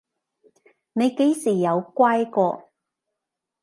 [0.93, 2.69] 你幾時有乖過？